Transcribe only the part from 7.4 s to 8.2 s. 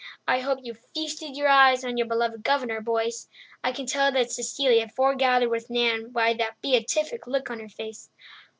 on her face."